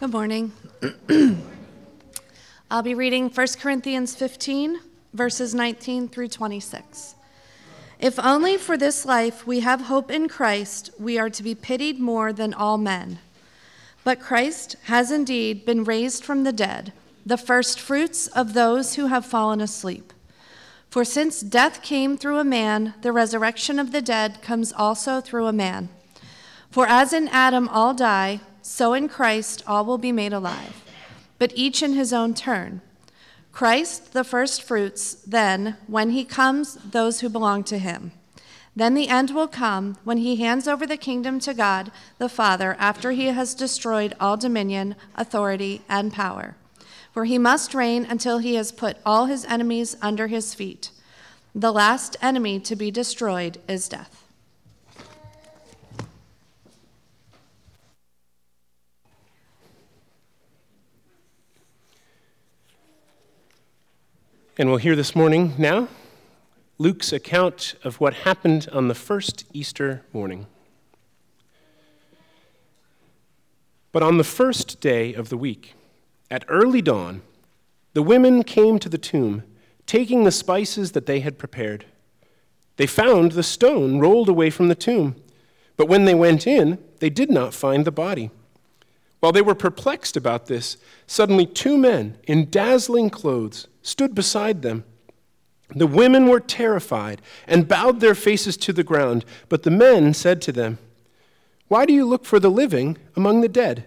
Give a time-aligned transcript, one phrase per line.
[0.00, 0.52] Good morning.
[2.70, 4.78] I'll be reading 1 Corinthians 15,
[5.12, 7.16] verses 19 through 26.
[7.98, 11.98] If only for this life we have hope in Christ, we are to be pitied
[11.98, 13.18] more than all men.
[14.04, 16.92] But Christ has indeed been raised from the dead,
[17.26, 20.12] the first fruits of those who have fallen asleep.
[20.88, 25.46] For since death came through a man, the resurrection of the dead comes also through
[25.48, 25.88] a man.
[26.70, 30.82] For as in Adam all die, so in Christ all will be made alive,
[31.38, 32.80] but each in his own turn.
[33.52, 38.12] Christ, the first fruits, then, when he comes, those who belong to him.
[38.76, 42.76] Then the end will come when he hands over the kingdom to God the Father
[42.78, 46.54] after he has destroyed all dominion, authority, and power.
[47.12, 50.92] For he must reign until he has put all his enemies under his feet.
[51.52, 54.27] The last enemy to be destroyed is death.
[64.60, 65.86] And we'll hear this morning now
[66.78, 70.48] Luke's account of what happened on the first Easter morning.
[73.92, 75.74] But on the first day of the week,
[76.28, 77.22] at early dawn,
[77.92, 79.44] the women came to the tomb,
[79.86, 81.84] taking the spices that they had prepared.
[82.78, 85.14] They found the stone rolled away from the tomb,
[85.76, 88.32] but when they went in, they did not find the body.
[89.20, 94.84] While they were perplexed about this, suddenly two men in dazzling clothes stood beside them.
[95.74, 100.40] The women were terrified and bowed their faces to the ground, but the men said
[100.42, 100.78] to them,
[101.68, 103.86] Why do you look for the living among the dead?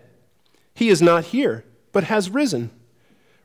[0.73, 2.71] He is not here, but has risen.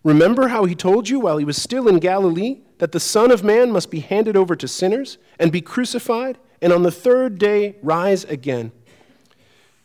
[0.03, 3.43] Remember how he told you while he was still in Galilee that the Son of
[3.43, 7.77] Man must be handed over to sinners and be crucified, and on the third day
[7.83, 8.73] rise again.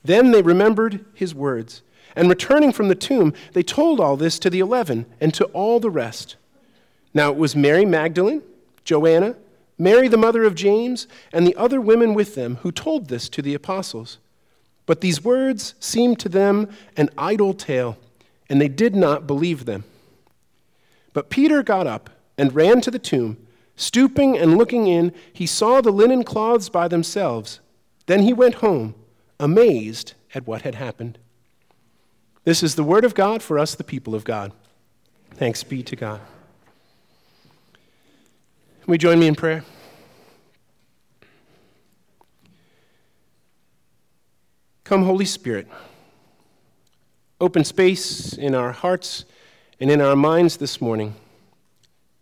[0.04, 1.82] Then they remembered his words
[2.16, 5.80] and returning from the tomb, they told all this to the eleven and to all
[5.80, 6.36] the rest.
[7.14, 8.42] Now it was Mary Magdalene,
[8.84, 9.36] Joanna,
[9.78, 13.42] Mary the mother of James, and the other women with them who told this to
[13.42, 14.20] the apostles.
[14.86, 17.98] But these words seemed to them an idle tale,
[18.50, 19.84] and they did not believe them.
[21.14, 23.38] But Peter got up and ran to the tomb.
[23.76, 27.60] Stooping and looking in, he saw the linen cloths by themselves.
[28.06, 28.96] Then he went home,
[29.40, 31.18] amazed at what had happened.
[32.44, 34.52] This is the word of God for us, the people of God.
[35.32, 36.22] Thanks be to God.
[38.82, 39.64] Can we join me in prayer?
[44.84, 45.68] Come, Holy Spirit.
[47.40, 49.26] Open space in our hearts
[49.80, 51.16] and in our minds this morning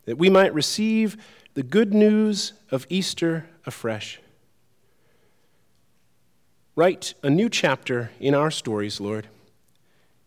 [0.05, 1.17] that we might receive
[1.55, 4.19] the good news of Easter afresh.
[6.75, 9.27] Write a new chapter in our stories, Lord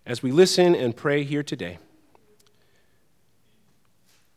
[0.05, 1.79] as we listen and pray here today.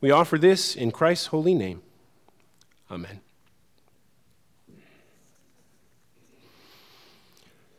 [0.06, 1.82] We offer this in Christ's holy name.
[2.92, 3.22] Amen.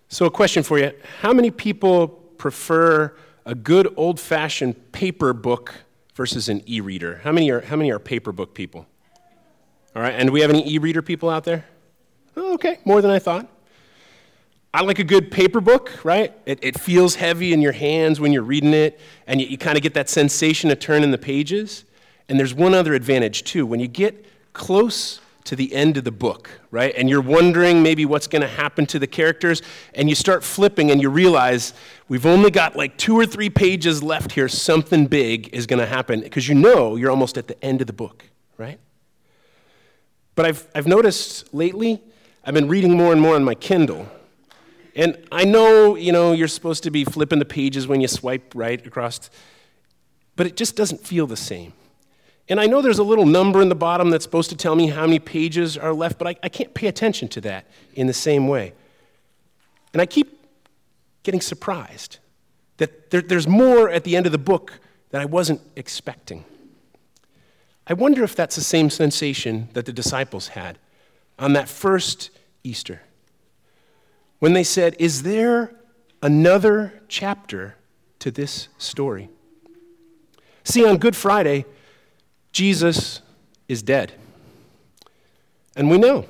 [0.09, 3.15] So, a question for you How many people prefer
[3.45, 5.73] a good old fashioned paper book
[6.15, 7.21] versus an e reader?
[7.23, 8.89] How many are, how many are paper book people?
[9.95, 11.65] All right, and do we have any e reader people out there?
[12.37, 13.49] Oh, okay, more than I thought.
[14.75, 16.33] I like a good paper book, right?
[16.45, 18.99] It, it feels heavy in your hands when you're reading it,
[19.29, 21.85] and you, you kind of get that sensation of turning the pages.
[22.29, 23.67] And there's one other advantage, too.
[23.67, 28.05] When you get close to the end of the book, right, and you're wondering maybe
[28.05, 29.63] what's going to happen to the characters,
[29.95, 31.73] and you start flipping and you realize
[32.09, 35.87] we've only got like two or three pages left here, something big is going to
[35.87, 38.25] happen, because you know you're almost at the end of the book,
[38.59, 38.81] right?
[40.35, 42.03] But I've, I've noticed lately,
[42.45, 44.09] I've been reading more and more on my Kindle.
[44.97, 48.53] And I know, you know, you're supposed to be flipping the pages when you swipe
[48.55, 49.31] right across,
[50.35, 51.73] but it just doesn't feel the same.
[52.49, 54.89] And I know there's a little number in the bottom that's supposed to tell me
[54.89, 58.13] how many pages are left, but I, I can't pay attention to that in the
[58.13, 58.73] same way.
[59.93, 60.47] And I keep
[61.23, 62.19] getting surprised
[62.77, 64.79] that there, there's more at the end of the book
[65.11, 66.45] that I wasn't expecting.
[67.87, 70.79] I wonder if that's the same sensation that the disciples had
[71.39, 72.31] on that first
[72.63, 73.03] Easter
[74.39, 75.75] when they said, Is there
[76.23, 77.77] another chapter
[78.19, 79.29] to this story?
[80.65, 81.65] See, on Good Friday,
[82.57, 83.21] Jesus
[83.69, 84.15] is dead.
[85.77, 86.25] And we know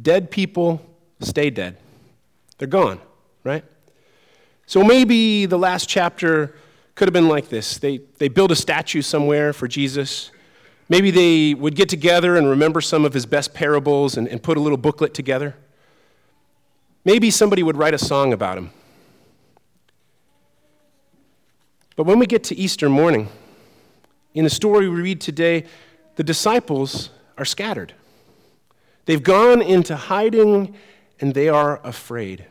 [0.00, 0.80] dead people
[1.20, 1.76] stay dead,
[2.56, 2.98] they're gone,
[3.44, 3.62] right?
[4.64, 6.56] So maybe the last chapter
[6.94, 10.30] could have been like this they, they build a statue somewhere for Jesus.
[10.88, 14.56] Maybe they would get together and remember some of his best parables and, and put
[14.56, 15.54] a little booklet together.
[17.04, 18.70] Maybe somebody would write a song about him.
[21.96, 23.28] But when we get to Easter morning,
[24.38, 25.64] in the story we read today,
[26.14, 27.92] the disciples are scattered.
[29.04, 30.76] They've gone into hiding
[31.18, 32.46] and they are afraid.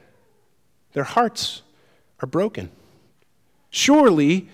[0.92, 1.62] Their hearts
[2.20, 2.72] are broken.
[3.70, 4.50] Surely,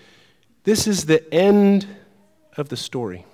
[0.63, 1.87] this is the end
[2.55, 3.25] of the story.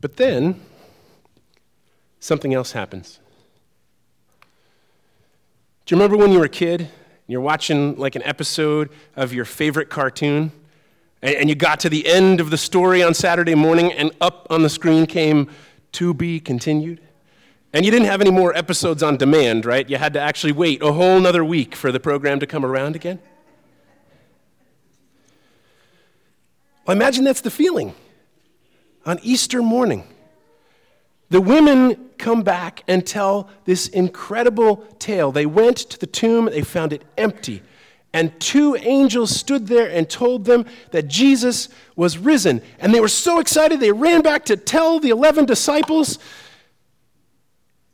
[0.00, 0.60] But then,
[2.18, 3.20] something else happens.
[5.86, 6.90] Do you remember when you were a kid and
[7.28, 10.50] you're watching like an episode of your favorite cartoon?
[11.24, 14.62] And you got to the end of the story on Saturday morning, and up on
[14.62, 15.48] the screen came
[15.92, 17.00] to be continued?
[17.72, 19.88] And you didn't have any more episodes on demand, right?
[19.88, 22.94] You had to actually wait a whole nother week for the program to come around
[22.94, 23.20] again.
[26.86, 27.94] Well, imagine that's the feeling
[29.06, 30.06] on Easter morning.
[31.30, 35.32] The women come back and tell this incredible tale.
[35.32, 37.62] They went to the tomb, they found it empty.
[38.14, 42.62] And two angels stood there and told them that Jesus was risen.
[42.78, 46.20] And they were so excited, they ran back to tell the 11 disciples,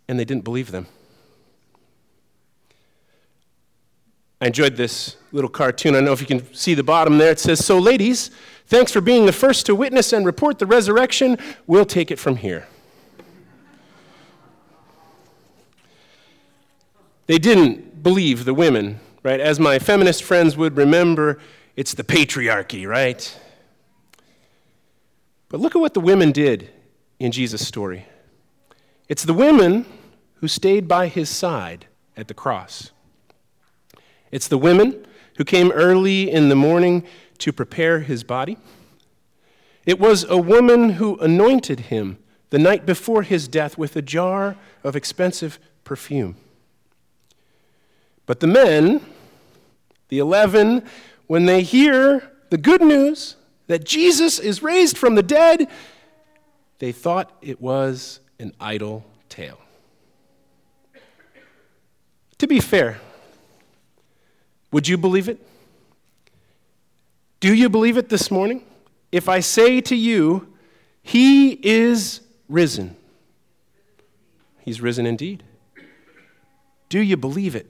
[0.06, 0.86] and they didn't believe them.
[4.42, 5.94] I enjoyed this little cartoon.
[5.94, 7.30] I don't know if you can see the bottom there.
[7.30, 8.30] It says, So, ladies,
[8.66, 11.38] thanks for being the first to witness and report the resurrection.
[11.66, 12.66] We'll take it from here.
[17.26, 19.40] They didn't believe the women, right?
[19.40, 21.38] As my feminist friends would remember,
[21.76, 23.38] it's the patriarchy, right?
[25.48, 26.70] But look at what the women did
[27.18, 28.06] in Jesus' story.
[29.08, 29.84] It's the women
[30.36, 31.86] who stayed by his side
[32.16, 32.92] at the cross.
[34.30, 35.06] It's the women
[35.36, 37.04] who came early in the morning
[37.38, 38.56] to prepare his body.
[39.84, 42.18] It was a woman who anointed him
[42.50, 46.36] the night before his death with a jar of expensive perfume.
[48.30, 49.00] But the men,
[50.06, 50.84] the 11,
[51.26, 53.34] when they hear the good news
[53.66, 55.66] that Jesus is raised from the dead,
[56.78, 59.58] they thought it was an idle tale.
[62.38, 63.00] To be fair,
[64.70, 65.44] would you believe it?
[67.40, 68.62] Do you believe it this morning?
[69.10, 70.54] If I say to you,
[71.02, 72.94] He is risen,
[74.60, 75.42] He's risen indeed.
[76.88, 77.68] Do you believe it?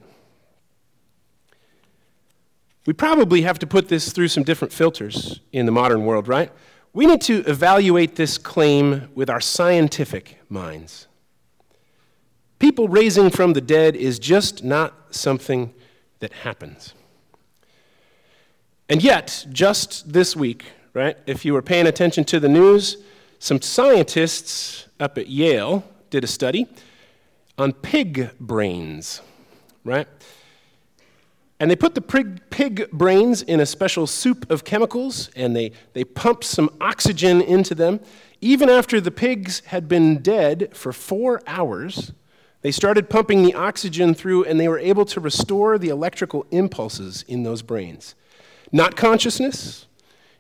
[2.91, 6.51] We probably have to put this through some different filters in the modern world, right?
[6.93, 11.07] We need to evaluate this claim with our scientific minds.
[12.59, 15.73] People raising from the dead is just not something
[16.19, 16.95] that happens.
[18.89, 22.97] And yet, just this week, right, if you were paying attention to the news,
[23.39, 26.67] some scientists up at Yale did a study
[27.57, 29.21] on pig brains,
[29.85, 30.09] right?
[31.61, 36.05] And they put the pig, brains in a special soup of chemicals and they, they
[36.05, 38.01] pumped some oxygen into them.
[38.41, 42.13] Even after the pigs had been dead for four hours,
[42.63, 47.27] they started pumping the oxygen through and they were able to restore the electrical impulses
[47.29, 48.15] in those brains.
[48.73, 49.87] Not consciousness,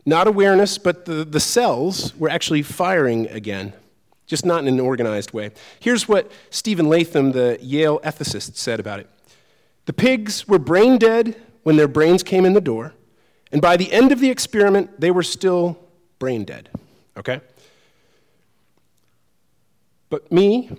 [0.07, 3.75] not awareness, but the, the cells were actually firing again,
[4.27, 5.51] just not in an organized way.
[5.81, 9.11] Here's what Stephen Latham, the Yale ethicist, said about it
[9.91, 12.95] The pigs were brain dead when their brains came in the door,
[13.51, 15.81] and by the end of the experiment, they were still
[16.21, 16.69] brain dead.
[17.17, 17.41] Okay?
[20.09, 20.79] But me,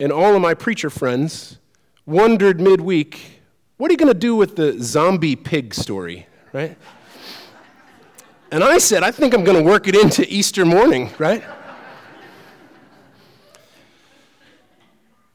[0.00, 1.58] and all of my preacher friends
[2.06, 3.42] wondered midweek,
[3.76, 6.78] what are you going to do with the zombie pig story, right?
[8.50, 11.44] And I said, I think I'm going to work it into Easter morning, right?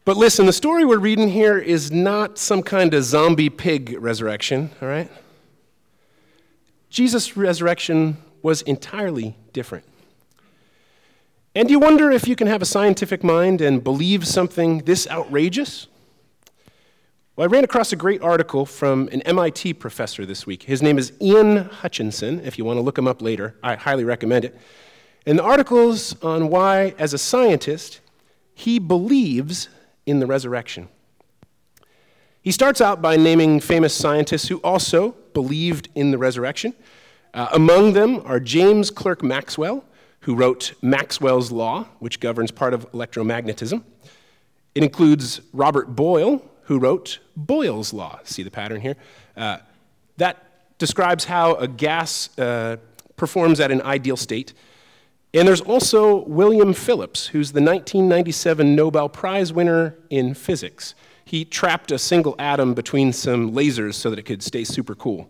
[0.04, 4.72] But listen, the story we're reading here is not some kind of zombie pig resurrection,
[4.82, 5.12] all right?
[6.90, 9.86] Jesus' resurrection was entirely different.
[11.54, 15.86] And you wonder if you can have a scientific mind and believe something this outrageous?
[17.36, 20.64] Well, I ran across a great article from an MIT professor this week.
[20.64, 22.40] His name is Ian Hutchinson.
[22.44, 24.58] If you want to look him up later, I highly recommend it.
[25.28, 28.00] And the article's on why, as a scientist,
[28.56, 29.70] he believes
[30.12, 30.90] in the resurrection.
[32.44, 36.76] He starts out by naming famous scientists who also believed in the resurrection.
[37.34, 39.86] Uh, among them are James Clerk Maxwell,
[40.22, 43.84] who wrote Maxwell's Law, which governs part of electromagnetism.
[44.76, 48.20] It includes Robert Boyle, who wrote Boyle's Law.
[48.24, 48.98] See the pattern here?
[49.38, 49.58] Uh,
[50.18, 52.78] that describes how a gas uh,
[53.16, 54.54] performs at an ideal state.
[55.34, 60.94] And there's also William Phillips, who's the 1997 Nobel Prize winner in physics.
[61.24, 65.30] He trapped a single atom between some lasers so that it could stay super cool.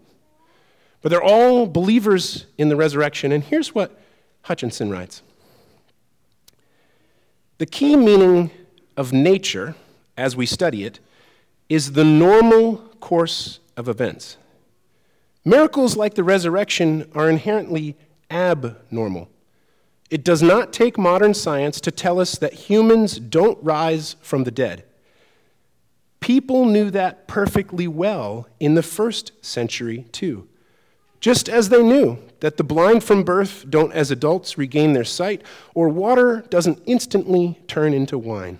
[1.01, 3.31] But they're all believers in the resurrection.
[3.31, 3.99] And here's what
[4.43, 5.21] Hutchinson writes
[7.59, 8.49] The key meaning
[8.97, 9.75] of nature,
[10.17, 10.99] as we study it,
[11.69, 14.37] is the normal course of events.
[15.45, 17.95] Miracles like the resurrection are inherently
[18.29, 19.30] abnormal.
[20.11, 24.51] It does not take modern science to tell us that humans don't rise from the
[24.51, 24.83] dead.
[26.19, 30.49] People knew that perfectly well in the first century, too.
[31.21, 35.43] Just as they knew that the blind from birth don't, as adults, regain their sight,
[35.73, 38.59] or water doesn't instantly turn into wine.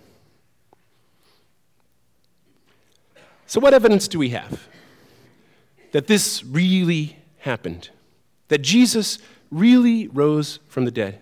[3.45, 4.67] So, what evidence do we have
[5.91, 7.89] that this really happened?
[8.47, 9.17] That Jesus
[9.49, 11.19] really rose from the dead?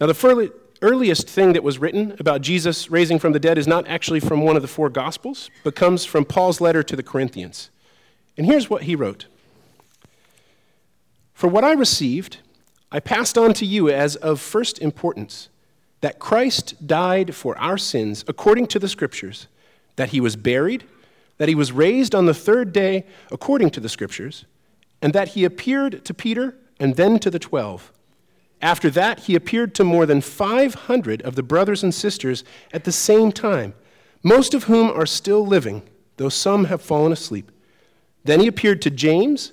[0.00, 3.86] Now, the earliest thing that was written about Jesus raising from the dead is not
[3.88, 7.70] actually from one of the four Gospels, but comes from Paul's letter to the Corinthians.
[8.36, 9.26] And here's what he wrote
[11.34, 12.38] For what I received,
[12.92, 15.48] I passed on to you as of first importance
[16.00, 19.48] that Christ died for our sins according to the Scriptures,
[19.96, 20.84] that he was buried,
[21.38, 24.44] that he was raised on the third day according to the Scriptures,
[25.02, 27.92] and that he appeared to Peter and then to the twelve.
[28.60, 32.92] After that, he appeared to more than 500 of the brothers and sisters at the
[32.92, 33.74] same time,
[34.22, 35.82] most of whom are still living,
[36.16, 37.52] though some have fallen asleep.
[38.24, 39.52] Then he appeared to James,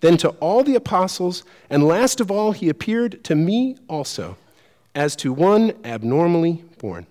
[0.00, 4.36] then to all the apostles, and last of all, he appeared to me also,
[4.94, 7.06] as to one abnormally born.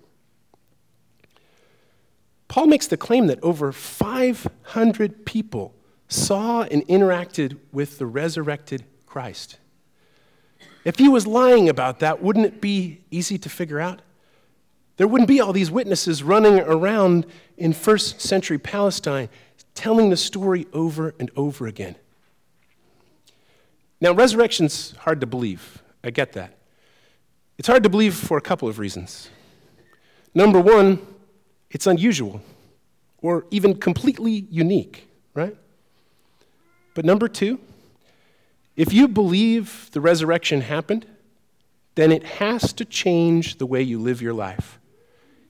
[2.48, 5.74] Paul makes the claim that over 500 people
[6.08, 9.58] saw and interacted with the resurrected Christ.
[10.84, 14.02] If he was lying about that, wouldn't it be easy to figure out?
[14.96, 17.26] There wouldn't be all these witnesses running around
[17.56, 19.28] in first century Palestine
[19.74, 21.96] telling the story over and over again.
[24.00, 25.82] Now, resurrection's hard to believe.
[26.04, 26.58] I get that.
[27.58, 29.30] It's hard to believe for a couple of reasons.
[30.34, 31.04] Number one,
[31.70, 32.42] it's unusual
[33.18, 35.56] or even completely unique, right?
[36.94, 37.58] But number two,
[38.76, 41.06] if you believe the resurrection happened,
[41.94, 44.78] then it has to change the way you live your life,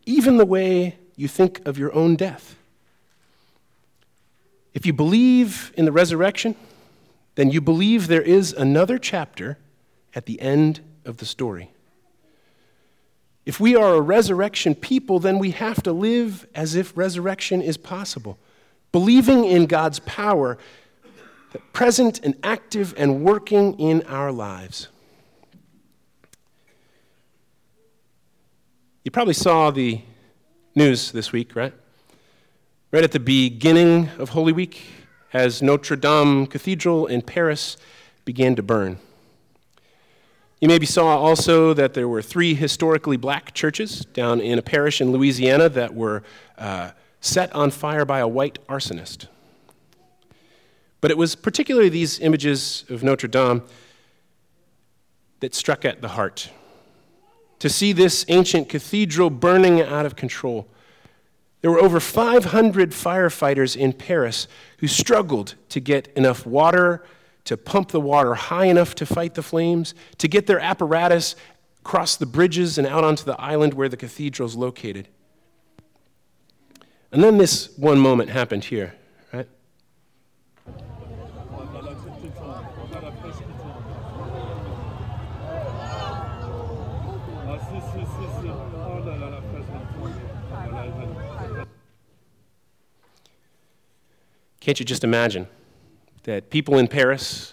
[0.05, 2.57] even the way you think of your own death.
[4.75, 6.57] If you believe in the resurrection,
[7.37, 9.57] then you believe there is another chapter
[10.15, 11.71] at the end of the story.
[13.47, 17.77] If we are a resurrection people, then we have to live as if resurrection is
[17.77, 18.39] possible,
[18.91, 20.59] believing in God's power
[21.73, 24.89] present and active and working in our lives.
[29.05, 30.01] You probably saw the
[30.75, 31.75] news this week, right?
[32.91, 34.83] Right at the beginning of Holy Week,
[35.33, 37.77] as Notre Dame Cathedral in Paris
[38.25, 38.99] began to burn.
[40.61, 45.01] You maybe saw also that there were three historically black churches down in a parish
[45.01, 46.23] in Louisiana that were
[46.57, 49.27] uh, set on fire by a white arsonist.
[51.05, 53.63] But it was particularly these images of Notre Dame
[55.41, 56.49] that struck at the heart.
[57.59, 60.67] To see this ancient cathedral burning out of control.
[61.61, 67.05] There were over 500 firefighters in Paris who struggled to get enough water,
[67.45, 71.37] to pump the water high enough to fight the flames, to get their apparatus
[71.81, 75.09] across the bridges and out onto the island where the cathedral is located.
[77.13, 78.95] And then this one moment happened here.
[94.65, 95.47] Can't you just imagine
[96.23, 97.53] that people in Paris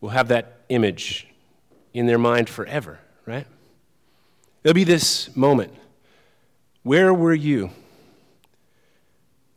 [0.00, 1.28] will have that image
[1.92, 3.46] in their mind forever, right?
[4.62, 5.74] There'll be this moment.
[6.82, 7.68] Where were you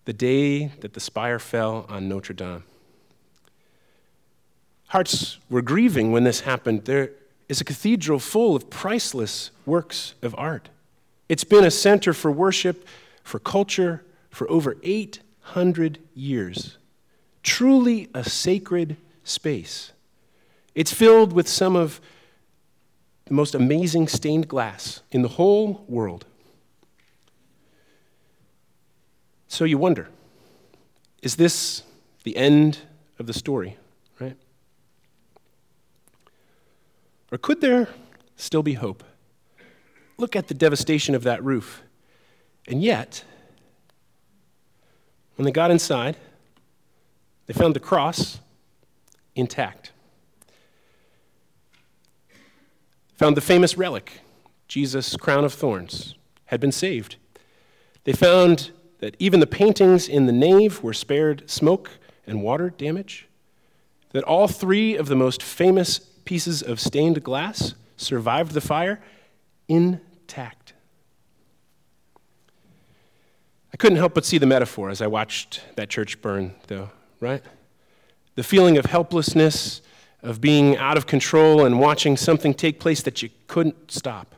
[0.04, 2.66] the day that the spire fell on Notre Dame?
[4.88, 6.84] Hearts were grieving when this happened.
[6.84, 7.12] There
[7.48, 10.68] is a cathedral full of priceless works of art.
[11.30, 12.86] It's been a center for worship,
[13.24, 16.78] for culture, for over eight hundred years.
[17.44, 19.92] Truly a sacred space.
[20.76, 22.00] It's filled with some of
[23.26, 26.26] the most amazing stained glass in the whole world.
[29.48, 30.10] So you wonder
[31.22, 31.84] is this
[32.24, 32.80] the end
[33.18, 33.78] of the story,
[34.20, 34.38] right?
[37.32, 37.90] Or could there
[38.38, 39.04] still be hope?
[40.18, 41.82] Look at the devastation of that roof.
[42.68, 43.24] And yet,
[45.40, 46.18] when they got inside,
[47.46, 48.42] they found the cross
[49.36, 49.94] intact.
[53.16, 54.20] Found the famous relic,
[54.68, 56.16] Jesus' crown of thorns,
[56.48, 57.16] had been saved.
[58.04, 61.90] They found that even the paintings in the nave were spared smoke
[62.28, 63.26] and water damage,
[64.12, 69.02] that all three of the most famous pieces of stained glass survived the fire
[69.70, 70.59] intact.
[73.74, 77.44] I couldn't help but see the metaphor as I watched that church burn, though, right?
[78.36, 79.82] The feeling of helplessness,
[80.22, 84.36] of being out of control and watching something take place that you couldn't stop.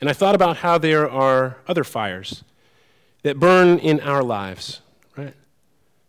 [0.00, 2.44] And I thought about how there are other fires
[3.22, 4.80] that burn in our lives,
[5.16, 5.34] right?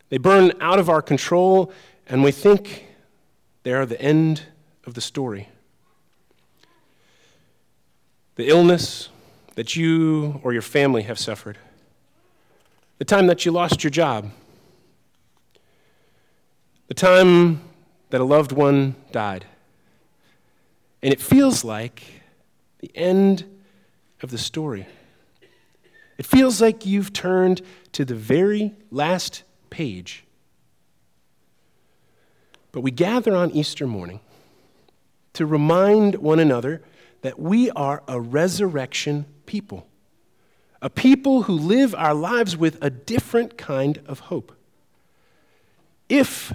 [0.10, 1.74] They burn out of our control,
[2.08, 2.86] and we think
[3.64, 4.44] they are the end
[4.86, 5.50] of the story.
[8.36, 9.10] The illness
[9.56, 11.58] that you or your family have suffered,
[12.98, 14.30] the time that you lost your job,
[16.88, 17.62] the time
[18.10, 19.46] that a loved one died.
[21.02, 22.04] And it feels like
[22.80, 23.46] the end
[24.22, 24.88] of the story.
[26.18, 27.62] It feels like you've turned
[27.94, 30.26] to the very last page.
[32.72, 34.20] But we gather on Easter morning
[35.34, 36.82] to remind one another
[37.22, 39.88] that we are a resurrection people,
[40.82, 44.54] a people who live our lives with a different kind of hope.
[46.08, 46.54] If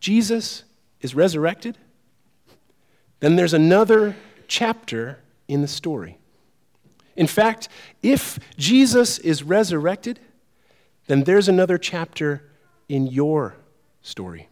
[0.00, 0.64] Jesus
[1.00, 1.78] is resurrected,
[3.20, 4.16] then there's another
[4.48, 6.18] chapter in the story.
[7.16, 7.68] In fact,
[8.02, 10.20] if Jesus is resurrected,
[11.06, 12.42] then there's another chapter
[12.88, 13.56] in your
[14.02, 14.48] story.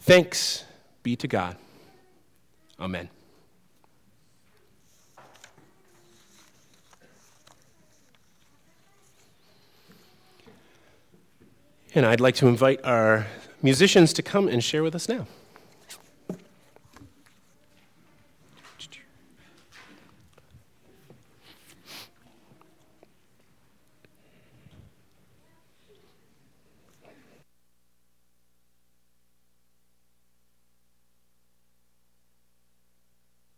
[0.00, 0.64] Thanks
[1.02, 1.56] be to God.
[2.78, 3.08] Amen.
[11.94, 13.26] And I'd like to invite our
[13.62, 15.26] musicians to come and share with us now.